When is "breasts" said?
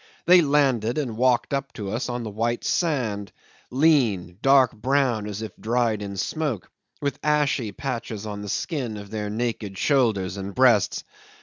10.55-11.03